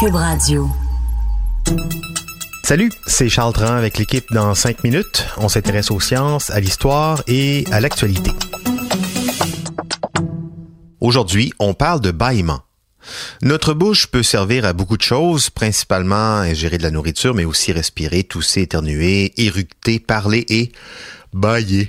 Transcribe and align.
Cube. 0.00 0.16
Salut, 2.64 2.90
c'est 3.06 3.28
Charles 3.28 3.52
Tran 3.52 3.74
avec 3.74 3.98
l'équipe 3.98 4.26
dans 4.32 4.54
5 4.54 4.84
minutes. 4.84 5.26
On 5.38 5.48
s'intéresse 5.48 5.90
aux 5.90 6.00
sciences, 6.00 6.50
à 6.50 6.60
l'histoire 6.60 7.22
et 7.26 7.64
à 7.72 7.80
l'actualité. 7.80 8.30
Aujourd'hui, 11.00 11.52
on 11.58 11.74
parle 11.74 12.00
de 12.00 12.10
bâillement. 12.10 12.60
Notre 13.42 13.74
bouche 13.74 14.06
peut 14.06 14.22
servir 14.22 14.64
à 14.64 14.72
beaucoup 14.72 14.96
de 14.96 15.02
choses, 15.02 15.50
principalement 15.50 16.36
ingérer 16.36 16.78
de 16.78 16.82
la 16.82 16.90
nourriture, 16.90 17.34
mais 17.34 17.44
aussi 17.44 17.72
respirer, 17.72 18.24
tousser, 18.24 18.62
éternuer, 18.62 19.32
éructer, 19.36 19.98
parler 19.98 20.44
et 20.48 20.72
bailler. 21.32 21.88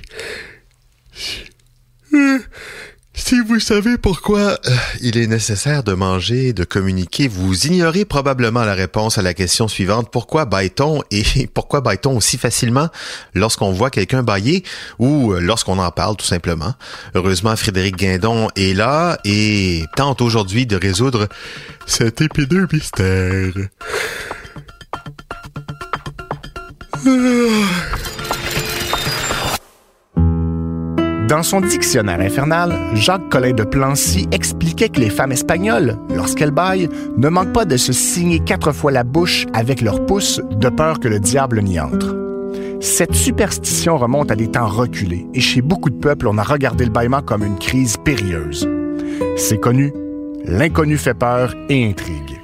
Si 3.22 3.38
vous 3.38 3.60
savez 3.60 3.98
pourquoi 3.98 4.40
euh, 4.40 4.76
il 5.02 5.18
est 5.18 5.26
nécessaire 5.26 5.84
de 5.84 5.92
manger, 5.92 6.52
de 6.52 6.64
communiquer, 6.64 7.28
vous 7.28 7.66
ignorez 7.66 8.04
probablement 8.04 8.64
la 8.64 8.74
réponse 8.74 9.18
à 9.18 9.22
la 9.22 9.34
question 9.34 9.68
suivante. 9.68 10.08
Pourquoi 10.10 10.46
baille-t-on 10.46 11.02
et 11.10 11.46
pourquoi 11.54 11.80
baille-t-on 11.80 12.16
aussi 12.16 12.38
facilement 12.38 12.88
lorsqu'on 13.34 13.72
voit 13.72 13.90
quelqu'un 13.90 14.22
bailler 14.22 14.64
ou 14.98 15.32
euh, 15.32 15.40
lorsqu'on 15.40 15.78
en 15.78 15.90
parle 15.90 16.16
tout 16.16 16.26
simplement? 16.26 16.74
Heureusement, 17.14 17.54
Frédéric 17.56 17.96
Guindon 17.96 18.48
est 18.56 18.74
là 18.74 19.18
et 19.24 19.84
tente 19.96 20.22
aujourd'hui 20.22 20.66
de 20.66 20.76
résoudre 20.76 21.28
cet 21.86 22.22
épineux 22.22 22.66
mystère. 22.72 23.52
Dans 31.30 31.44
son 31.44 31.60
dictionnaire 31.60 32.18
infernal, 32.18 32.76
Jacques 32.94 33.28
Collin 33.28 33.52
de 33.52 33.62
Plancy 33.62 34.26
expliquait 34.32 34.88
que 34.88 34.98
les 34.98 35.10
femmes 35.10 35.30
espagnoles, 35.30 35.96
lorsqu'elles 36.12 36.50
baillent, 36.50 36.88
ne 37.16 37.28
manquent 37.28 37.52
pas 37.52 37.64
de 37.64 37.76
se 37.76 37.92
signer 37.92 38.40
quatre 38.40 38.72
fois 38.72 38.90
la 38.90 39.04
bouche 39.04 39.46
avec 39.52 39.80
leurs 39.80 40.04
pouces 40.06 40.40
de 40.50 40.68
peur 40.68 40.98
que 40.98 41.06
le 41.06 41.20
diable 41.20 41.62
n'y 41.62 41.78
entre. 41.78 42.16
Cette 42.80 43.14
superstition 43.14 43.96
remonte 43.96 44.32
à 44.32 44.34
des 44.34 44.50
temps 44.50 44.66
reculés 44.66 45.24
et 45.32 45.40
chez 45.40 45.62
beaucoup 45.62 45.90
de 45.90 46.00
peuples, 46.00 46.26
on 46.26 46.36
a 46.36 46.42
regardé 46.42 46.84
le 46.84 46.90
bâillement 46.90 47.22
comme 47.22 47.44
une 47.44 47.60
crise 47.60 47.96
périlleuse. 48.04 48.68
C'est 49.36 49.60
connu, 49.60 49.92
l'inconnu 50.44 50.98
fait 50.98 51.14
peur 51.14 51.54
et 51.68 51.88
intrigue. 51.88 52.40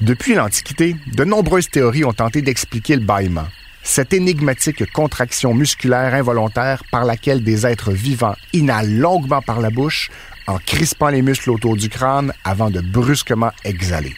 Depuis 0.00 0.34
l'Antiquité, 0.34 0.96
de 1.14 1.22
nombreuses 1.22 1.68
théories 1.68 2.04
ont 2.04 2.12
tenté 2.12 2.42
d'expliquer 2.42 2.96
le 2.96 3.06
bâillement, 3.06 3.46
cette 3.84 4.14
énigmatique 4.14 4.90
contraction 4.92 5.52
musculaire 5.54 6.14
involontaire 6.14 6.82
par 6.90 7.04
laquelle 7.04 7.44
des 7.44 7.66
êtres 7.66 7.92
vivants 7.92 8.34
inhalent 8.54 8.98
longuement 8.98 9.42
par 9.42 9.60
la 9.60 9.70
bouche 9.70 10.10
en 10.46 10.58
crispant 10.58 11.08
les 11.08 11.22
muscles 11.22 11.50
autour 11.50 11.76
du 11.76 11.90
crâne 11.90 12.32
avant 12.44 12.70
de 12.70 12.80
brusquement 12.80 13.52
exhaler. 13.62 14.16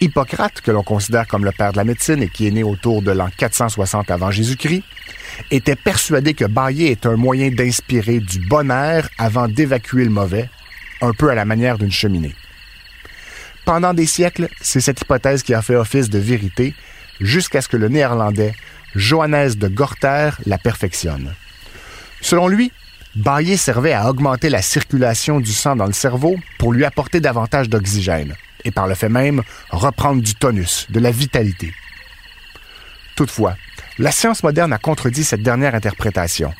Hippocrate, 0.00 0.60
que 0.60 0.70
l'on 0.70 0.84
considère 0.84 1.26
comme 1.26 1.44
le 1.44 1.50
père 1.50 1.72
de 1.72 1.78
la 1.78 1.84
médecine 1.84 2.22
et 2.22 2.28
qui 2.28 2.46
est 2.46 2.52
né 2.52 2.62
autour 2.62 3.02
de 3.02 3.10
l'an 3.10 3.30
460 3.36 4.10
avant 4.10 4.30
Jésus-Christ, 4.30 4.84
était 5.50 5.74
persuadé 5.74 6.34
que 6.34 6.44
bailler 6.44 6.92
est 6.92 7.06
un 7.06 7.16
moyen 7.16 7.50
d'inspirer 7.50 8.20
du 8.20 8.38
bon 8.40 8.70
air 8.70 9.08
avant 9.18 9.48
d'évacuer 9.48 10.04
le 10.04 10.10
mauvais, 10.10 10.48
un 11.00 11.12
peu 11.12 11.30
à 11.30 11.34
la 11.34 11.44
manière 11.44 11.78
d'une 11.78 11.90
cheminée. 11.90 12.34
Pendant 13.64 13.92
des 13.92 14.06
siècles, 14.06 14.48
c'est 14.60 14.80
cette 14.80 15.00
hypothèse 15.00 15.42
qui 15.42 15.54
a 15.54 15.62
fait 15.62 15.76
office 15.76 16.08
de 16.10 16.18
vérité 16.18 16.74
jusqu'à 17.20 17.60
ce 17.60 17.68
que 17.68 17.76
le 17.76 17.88
néerlandais 17.88 18.54
Johannes 18.94 19.54
de 19.54 19.68
Gorter 19.68 20.30
la 20.46 20.58
perfectionne. 20.58 21.34
Selon 22.20 22.48
lui, 22.48 22.72
bailler 23.14 23.56
servait 23.56 23.92
à 23.92 24.08
augmenter 24.08 24.48
la 24.48 24.62
circulation 24.62 25.40
du 25.40 25.52
sang 25.52 25.76
dans 25.76 25.86
le 25.86 25.92
cerveau 25.92 26.36
pour 26.58 26.72
lui 26.72 26.84
apporter 26.84 27.20
davantage 27.20 27.68
d'oxygène 27.68 28.34
et 28.64 28.70
par 28.70 28.86
le 28.86 28.94
fait 28.94 29.08
même 29.08 29.42
reprendre 29.70 30.22
du 30.22 30.34
tonus, 30.34 30.86
de 30.90 31.00
la 31.00 31.10
vitalité. 31.10 31.72
Toutefois, 33.16 33.56
la 33.98 34.12
science 34.12 34.42
moderne 34.42 34.72
a 34.72 34.78
contredit 34.78 35.24
cette 35.24 35.42
dernière 35.42 35.74
interprétation. 35.74 36.52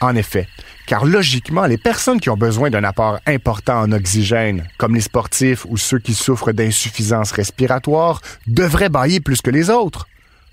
En 0.00 0.16
effet, 0.16 0.48
car 0.86 1.04
logiquement, 1.04 1.66
les 1.66 1.78
personnes 1.78 2.20
qui 2.20 2.30
ont 2.30 2.36
besoin 2.36 2.70
d'un 2.70 2.84
apport 2.84 3.18
important 3.26 3.80
en 3.80 3.92
oxygène, 3.92 4.64
comme 4.78 4.94
les 4.94 5.00
sportifs 5.00 5.64
ou 5.68 5.76
ceux 5.76 5.98
qui 5.98 6.14
souffrent 6.14 6.52
d'insuffisance 6.52 7.32
respiratoire, 7.32 8.20
devraient 8.46 8.88
bailler 8.88 9.20
plus 9.20 9.40
que 9.40 9.50
les 9.50 9.70
autres. 9.70 10.06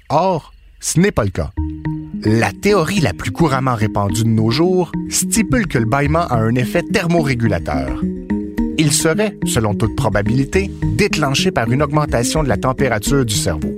Or, 0.09 0.53
ce 0.79 0.99
n'est 0.99 1.11
pas 1.11 1.23
le 1.23 1.31
cas. 1.31 1.51
La 2.23 2.51
théorie 2.51 2.99
la 2.99 3.13
plus 3.13 3.31
couramment 3.31 3.75
répandue 3.75 4.23
de 4.23 4.29
nos 4.29 4.51
jours 4.51 4.91
stipule 5.09 5.67
que 5.67 5.77
le 5.77 5.85
bâillement 5.85 6.27
a 6.27 6.35
un 6.35 6.55
effet 6.55 6.83
thermorégulateur. 6.83 8.01
Il 8.77 8.93
serait, 8.93 9.37
selon 9.45 9.73
toute 9.73 9.95
probabilité, 9.95 10.71
déclenché 10.95 11.51
par 11.51 11.71
une 11.71 11.83
augmentation 11.83 12.43
de 12.43 12.49
la 12.49 12.57
température 12.57 13.25
du 13.25 13.35
cerveau. 13.35 13.73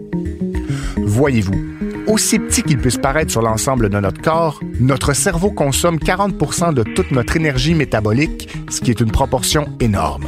Voyez-vous, 0.97 1.70
aussi 2.11 2.39
petit 2.39 2.61
qu'il 2.61 2.77
puisse 2.77 2.97
paraître 2.97 3.31
sur 3.31 3.41
l'ensemble 3.41 3.89
de 3.89 3.99
notre 3.99 4.21
corps, 4.21 4.59
notre 4.79 5.13
cerveau 5.13 5.49
consomme 5.49 5.97
40 5.97 6.73
de 6.73 6.83
toute 6.83 7.11
notre 7.11 7.37
énergie 7.37 7.73
métabolique, 7.73 8.49
ce 8.69 8.81
qui 8.81 8.91
est 8.91 8.99
une 8.99 9.11
proportion 9.11 9.67
énorme. 9.79 10.27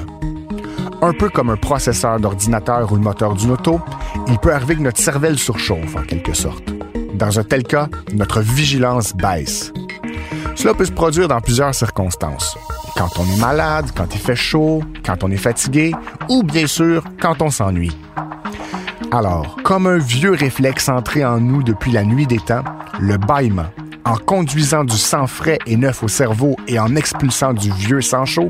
Un 1.01 1.11
peu 1.11 1.29
comme 1.29 1.49
un 1.49 1.57
processeur 1.57 2.19
d'ordinateur 2.19 2.91
ou 2.91 2.95
le 2.95 3.01
moteur 3.01 3.35
d'une 3.35 3.51
auto, 3.51 3.81
il 4.27 4.37
peut 4.37 4.53
arriver 4.53 4.75
que 4.75 4.81
notre 4.81 4.99
cervelle 4.99 5.37
surchauffe 5.37 5.95
en 5.97 6.03
quelque 6.03 6.33
sorte. 6.33 6.63
Dans 7.15 7.37
un 7.37 7.43
tel 7.43 7.63
cas, 7.63 7.89
notre 8.13 8.39
vigilance 8.39 9.13
baisse. 9.13 9.73
Cela 10.55 10.73
peut 10.73 10.85
se 10.85 10.91
produire 10.91 11.27
dans 11.27 11.41
plusieurs 11.41 11.75
circonstances. 11.75 12.57
Quand 12.95 13.09
on 13.19 13.25
est 13.25 13.39
malade, 13.39 13.87
quand 13.95 14.15
il 14.15 14.21
fait 14.21 14.35
chaud, 14.35 14.81
quand 15.05 15.23
on 15.23 15.31
est 15.31 15.37
fatigué, 15.37 15.93
ou 16.29 16.43
bien 16.43 16.67
sûr 16.67 17.03
quand 17.19 17.41
on 17.41 17.49
s'ennuie. 17.49 17.97
Alors, 19.15 19.57
comme 19.61 19.85
un 19.85 19.99
vieux 19.99 20.31
réflexe 20.31 20.89
entré 20.89 21.23
en 21.23 21.39
nous 21.39 21.61
depuis 21.61 21.91
la 21.91 22.03
nuit 22.03 22.25
des 22.25 22.39
temps, 22.39 22.63
le 22.99 23.17
bâillement, 23.17 23.67
en 24.05 24.15
conduisant 24.15 24.83
du 24.83 24.97
sang 24.97 25.27
frais 25.27 25.59
et 25.67 25.77
neuf 25.77 26.01
au 26.01 26.07
cerveau 26.07 26.55
et 26.67 26.79
en 26.79 26.95
expulsant 26.95 27.53
du 27.53 27.71
vieux 27.73 28.01
sang 28.01 28.25
chaud, 28.25 28.49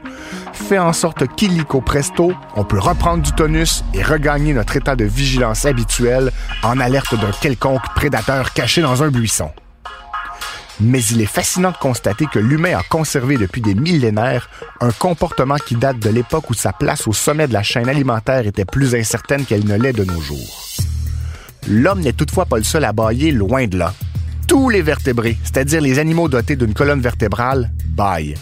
fait 0.54 0.80
en 0.80 0.94
sorte 0.94 1.28
qu'illico 1.36 1.82
presto, 1.82 2.32
on 2.56 2.64
peut 2.64 2.80
reprendre 2.80 3.24
du 3.24 3.34
tonus 3.34 3.84
et 3.94 4.02
regagner 4.04 4.54
notre 4.54 4.78
état 4.78 4.96
de 4.96 5.04
vigilance 5.04 5.66
habituel 5.66 6.32
en 6.64 6.80
alerte 6.80 7.14
d'un 7.14 7.32
quelconque 7.42 7.84
prédateur 7.94 8.54
caché 8.54 8.82
dans 8.82 9.04
un 9.04 9.10
buisson. 9.10 9.52
Mais 10.80 11.04
il 11.04 11.22
est 11.22 11.26
fascinant 11.26 11.72
de 11.72 11.78
constater 11.78 12.26
que 12.26 12.40
l'humain 12.40 12.78
a 12.78 12.84
conservé 12.84 13.38
depuis 13.38 13.62
des 13.62 13.76
millénaires 13.76 14.50
un 14.82 14.92
comportement 14.92 15.56
qui 15.56 15.76
date 15.76 16.00
de 16.00 16.10
l'époque 16.10 16.50
où 16.50 16.54
sa 16.54 16.74
place 16.74 17.08
au 17.08 17.14
sommet 17.14 17.48
de 17.48 17.54
la 17.54 17.64
chaîne 17.64 17.90
alimentaire 17.90 18.48
était 18.48 18.66
plus 18.66 18.96
incertaine 18.96 19.46
qu'elle 19.46 19.66
ne 19.66 19.78
l'est 19.78 19.94
de 19.94 20.04
nos 20.04 20.20
jours. 20.20 20.66
L'homme 21.68 22.02
n'est 22.02 22.14
toutefois 22.14 22.46
pas 22.46 22.58
le 22.58 22.64
seul 22.64 22.84
à 22.84 22.92
bailler 22.92 23.32
loin 23.32 23.68
de 23.68 23.78
là. 23.78 23.94
Tous 24.48 24.70
les 24.70 24.82
vertébrés, 24.82 25.38
c'est-à-dire 25.44 25.82
les 25.82 26.00
animaux 26.00 26.28
dotés 26.28 26.56
d'une 26.56 26.74
colonne 26.74 27.02
vertébrale, 27.02 27.72
baillent. 27.88 28.36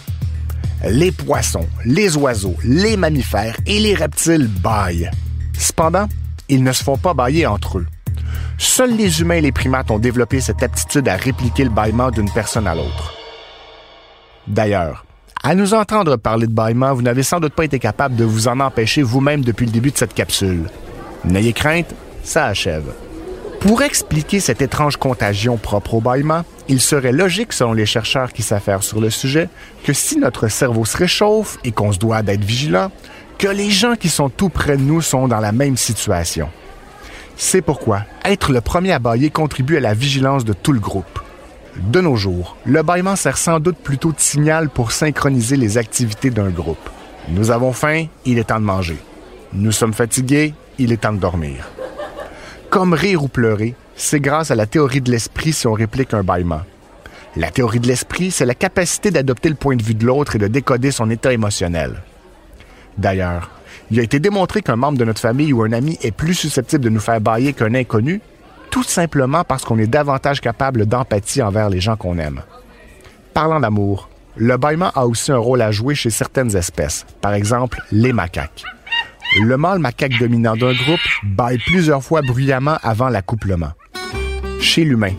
Les 0.89 1.11
poissons, 1.11 1.67
les 1.85 2.17
oiseaux, 2.17 2.55
les 2.63 2.97
mammifères 2.97 3.57
et 3.67 3.79
les 3.79 3.93
reptiles 3.93 4.47
baillent. 4.47 5.11
Cependant, 5.57 6.07
ils 6.49 6.63
ne 6.63 6.71
se 6.71 6.83
font 6.83 6.97
pas 6.97 7.13
bailler 7.13 7.45
entre 7.45 7.77
eux. 7.77 7.85
Seuls 8.63 8.95
les 8.95 9.21
humains 9.21 9.37
et 9.37 9.41
les 9.41 9.51
primates 9.51 9.89
ont 9.89 9.97
développé 9.97 10.39
cette 10.39 10.61
aptitude 10.61 11.07
à 11.07 11.15
répliquer 11.15 11.63
le 11.63 11.71
bâillement 11.71 12.11
d'une 12.11 12.29
personne 12.29 12.67
à 12.67 12.75
l'autre. 12.75 13.15
D'ailleurs, 14.45 15.03
à 15.41 15.55
nous 15.55 15.73
entendre 15.73 16.15
parler 16.15 16.45
de 16.45 16.53
bâillement, 16.53 16.93
vous 16.93 17.01
n'avez 17.01 17.23
sans 17.23 17.39
doute 17.39 17.55
pas 17.55 17.65
été 17.65 17.79
capable 17.79 18.15
de 18.15 18.23
vous 18.23 18.47
en 18.47 18.59
empêcher 18.59 19.01
vous-même 19.01 19.43
depuis 19.43 19.65
le 19.65 19.71
début 19.71 19.89
de 19.89 19.97
cette 19.97 20.13
capsule. 20.13 20.69
N'ayez 21.25 21.53
crainte, 21.53 21.95
ça 22.23 22.45
achève. 22.45 22.93
Pour 23.61 23.81
expliquer 23.81 24.39
cette 24.39 24.61
étrange 24.61 24.97
contagion 24.97 25.57
propre 25.57 25.95
au 25.95 25.99
bâillement, 25.99 26.45
il 26.67 26.81
serait 26.81 27.11
logique, 27.11 27.53
selon 27.53 27.73
les 27.73 27.87
chercheurs 27.87 28.31
qui 28.31 28.43
s'affairent 28.43 28.83
sur 28.83 29.01
le 29.01 29.09
sujet, 29.09 29.49
que 29.83 29.91
si 29.91 30.19
notre 30.19 30.49
cerveau 30.49 30.85
se 30.85 30.97
réchauffe 30.97 31.57
et 31.63 31.71
qu'on 31.71 31.91
se 31.91 31.97
doit 31.97 32.21
d'être 32.21 32.43
vigilant, 32.45 32.91
que 33.39 33.47
les 33.47 33.71
gens 33.71 33.95
qui 33.95 34.09
sont 34.09 34.29
tout 34.29 34.49
près 34.49 34.77
de 34.77 34.83
nous 34.83 35.01
sont 35.01 35.27
dans 35.27 35.39
la 35.39 35.51
même 35.51 35.77
situation. 35.77 36.47
C'est 37.43 37.63
pourquoi 37.63 38.03
être 38.23 38.51
le 38.51 38.61
premier 38.61 38.91
à 38.91 38.99
bailler 38.99 39.31
contribue 39.31 39.75
à 39.75 39.79
la 39.79 39.95
vigilance 39.95 40.45
de 40.45 40.53
tout 40.53 40.73
le 40.73 40.79
groupe. 40.79 41.19
De 41.75 41.99
nos 41.99 42.15
jours, 42.15 42.55
le 42.65 42.83
bâillement 42.83 43.15
sert 43.15 43.35
sans 43.35 43.59
doute 43.59 43.77
plutôt 43.77 44.11
de 44.11 44.19
signal 44.19 44.69
pour 44.69 44.91
synchroniser 44.91 45.57
les 45.57 45.79
activités 45.79 46.29
d'un 46.29 46.49
groupe. 46.49 46.89
Nous 47.29 47.49
avons 47.49 47.73
faim, 47.73 48.05
il 48.25 48.37
est 48.37 48.43
temps 48.43 48.59
de 48.59 48.65
manger. 48.65 48.97
Nous 49.53 49.71
sommes 49.71 49.91
fatigués, 49.91 50.53
il 50.77 50.91
est 50.91 51.01
temps 51.01 51.13
de 51.13 51.17
dormir. 51.17 51.67
Comme 52.69 52.93
rire 52.93 53.23
ou 53.23 53.27
pleurer, 53.27 53.73
c'est 53.95 54.21
grâce 54.21 54.51
à 54.51 54.55
la 54.55 54.67
théorie 54.67 55.01
de 55.01 55.09
l'esprit 55.09 55.51
si 55.51 55.65
on 55.65 55.73
réplique 55.73 56.13
un 56.13 56.23
bâillement. 56.23 56.61
La 57.35 57.49
théorie 57.49 57.79
de 57.79 57.87
l'esprit, 57.87 58.29
c'est 58.29 58.45
la 58.45 58.55
capacité 58.55 59.09
d'adopter 59.09 59.49
le 59.49 59.55
point 59.55 59.75
de 59.75 59.83
vue 59.83 59.95
de 59.95 60.05
l'autre 60.05 60.35
et 60.35 60.39
de 60.39 60.47
décoder 60.47 60.91
son 60.91 61.09
état 61.09 61.33
émotionnel. 61.33 62.03
D'ailleurs, 62.99 63.49
il 63.89 63.99
a 63.99 64.03
été 64.03 64.19
démontré 64.19 64.61
qu'un 64.61 64.75
membre 64.75 64.97
de 64.97 65.05
notre 65.05 65.21
famille 65.21 65.53
ou 65.53 65.63
un 65.63 65.71
ami 65.71 65.97
est 66.01 66.11
plus 66.11 66.33
susceptible 66.33 66.83
de 66.83 66.89
nous 66.89 66.99
faire 66.99 67.21
bailler 67.21 67.53
qu'un 67.53 67.73
inconnu, 67.73 68.21
tout 68.69 68.83
simplement 68.83 69.43
parce 69.43 69.63
qu'on 69.65 69.77
est 69.79 69.87
davantage 69.87 70.41
capable 70.41 70.85
d'empathie 70.85 71.41
envers 71.41 71.69
les 71.69 71.81
gens 71.81 71.97
qu'on 71.97 72.17
aime. 72.17 72.41
Parlant 73.33 73.59
d'amour, 73.59 74.09
le 74.37 74.57
bâillement 74.57 74.91
a 74.95 75.05
aussi 75.05 75.31
un 75.31 75.37
rôle 75.37 75.61
à 75.61 75.71
jouer 75.71 75.95
chez 75.95 76.09
certaines 76.09 76.55
espèces, 76.55 77.05
par 77.19 77.33
exemple 77.33 77.81
les 77.91 78.13
macaques. 78.13 78.63
Le 79.41 79.55
mâle 79.57 79.79
macaque 79.79 80.17
dominant 80.19 80.55
d'un 80.55 80.73
groupe 80.73 80.99
baille 81.23 81.59
plusieurs 81.65 82.03
fois 82.03 82.21
bruyamment 82.21 82.77
avant 82.83 83.09
l'accouplement. 83.09 83.71
Chez 84.59 84.83
l'humain, 84.83 85.13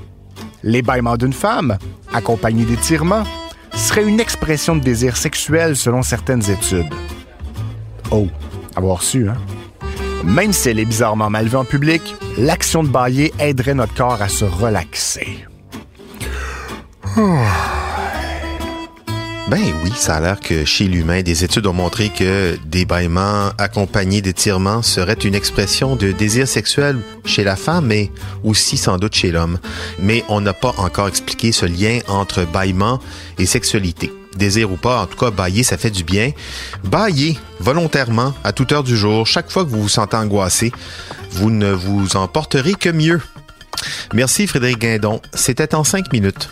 les 0.62 0.82
bâillements 0.82 1.16
d'une 1.16 1.32
femme, 1.32 1.78
accompagnés 2.12 2.64
d'étirements, 2.64 3.24
seraient 3.72 4.04
une 4.04 4.20
expression 4.20 4.76
de 4.76 4.80
désir 4.82 5.16
sexuel 5.16 5.76
selon 5.76 6.02
certaines 6.02 6.48
études. 6.50 6.92
Oh, 8.14 8.28
avoir 8.76 9.02
su, 9.02 9.26
hein? 9.26 9.38
Même 10.22 10.52
si 10.52 10.68
elle 10.68 10.78
est 10.78 10.84
bizarrement 10.84 11.30
mal 11.30 11.46
vue 11.46 11.56
en 11.56 11.64
public, 11.64 12.02
l'action 12.36 12.84
de 12.84 12.88
bailler 12.88 13.32
aiderait 13.38 13.72
notre 13.72 13.94
corps 13.94 14.20
à 14.20 14.28
se 14.28 14.44
relaxer. 14.44 15.46
Ben 19.48 19.74
oui, 19.82 19.92
ça 19.94 20.16
a 20.16 20.20
l'air 20.20 20.40
que 20.40 20.64
chez 20.64 20.84
l'humain, 20.84 21.22
des 21.22 21.44
études 21.44 21.66
ont 21.66 21.72
montré 21.72 22.10
que 22.10 22.56
des 22.64 22.84
bâillements 22.84 23.50
accompagnés 23.58 24.22
d'étirements 24.22 24.82
seraient 24.82 25.12
une 25.12 25.34
expression 25.34 25.96
de 25.96 26.12
désir 26.12 26.46
sexuel 26.46 26.98
chez 27.24 27.44
la 27.44 27.56
femme, 27.56 27.86
mais 27.86 28.10
aussi 28.44 28.76
sans 28.76 28.98
doute 28.98 29.14
chez 29.14 29.30
l'homme. 29.30 29.58
Mais 29.98 30.24
on 30.28 30.40
n'a 30.40 30.54
pas 30.54 30.72
encore 30.78 31.08
expliqué 31.08 31.52
ce 31.52 31.66
lien 31.66 31.98
entre 32.08 32.44
bâillement 32.44 33.00
et 33.38 33.44
sexualité. 33.44 34.12
Désir 34.36 34.70
ou 34.72 34.76
pas, 34.76 35.02
en 35.02 35.06
tout 35.06 35.18
cas, 35.18 35.30
bailler, 35.30 35.64
ça 35.64 35.76
fait 35.76 35.90
du 35.90 36.04
bien. 36.04 36.30
Bailler 36.84 37.36
volontairement, 37.60 38.32
à 38.44 38.52
toute 38.52 38.72
heure 38.72 38.84
du 38.84 38.96
jour, 38.96 39.26
chaque 39.26 39.50
fois 39.50 39.64
que 39.64 39.70
vous 39.70 39.82
vous 39.82 39.88
sentez 39.88 40.16
angoissé, 40.16 40.72
vous 41.32 41.50
ne 41.50 41.72
vous 41.72 42.16
en 42.16 42.28
porterez 42.28 42.74
que 42.74 42.88
mieux. 42.88 43.20
Merci 44.14 44.46
Frédéric 44.46 44.78
Guindon. 44.78 45.20
C'était 45.34 45.74
en 45.74 45.84
cinq 45.84 46.12
minutes. 46.12 46.48